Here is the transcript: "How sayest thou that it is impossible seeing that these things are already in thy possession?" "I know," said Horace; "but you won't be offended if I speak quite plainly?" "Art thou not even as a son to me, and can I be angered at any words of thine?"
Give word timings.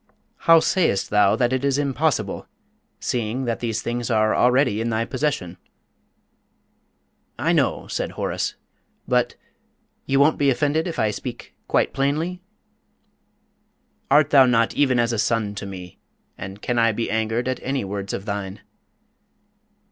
"How 0.49 0.59
sayest 0.59 1.11
thou 1.11 1.35
that 1.35 1.53
it 1.53 1.63
is 1.63 1.77
impossible 1.77 2.47
seeing 2.99 3.45
that 3.45 3.59
these 3.59 3.83
things 3.83 4.09
are 4.09 4.33
already 4.35 4.81
in 4.81 4.89
thy 4.89 5.05
possession?" 5.05 5.57
"I 7.37 7.51
know," 7.53 7.85
said 7.85 8.13
Horace; 8.13 8.55
"but 9.07 9.35
you 10.07 10.19
won't 10.19 10.39
be 10.39 10.49
offended 10.49 10.87
if 10.87 10.97
I 10.97 11.11
speak 11.11 11.53
quite 11.67 11.93
plainly?" 11.93 12.41
"Art 14.09 14.31
thou 14.31 14.47
not 14.47 14.73
even 14.73 14.97
as 14.97 15.13
a 15.13 15.19
son 15.19 15.53
to 15.53 15.67
me, 15.67 15.99
and 16.35 16.63
can 16.63 16.79
I 16.79 16.93
be 16.93 17.11
angered 17.11 17.47
at 17.47 17.59
any 17.61 17.83
words 17.85 18.11
of 18.11 18.25
thine?" 18.25 18.61